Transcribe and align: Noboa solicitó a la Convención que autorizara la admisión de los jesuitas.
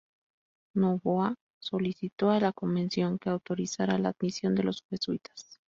Noboa 0.75 1.35
solicitó 1.61 2.31
a 2.31 2.39
la 2.39 2.53
Convención 2.53 3.19
que 3.19 3.29
autorizara 3.29 3.99
la 3.99 4.09
admisión 4.09 4.55
de 4.55 4.63
los 4.63 4.81
jesuitas. 4.89 5.59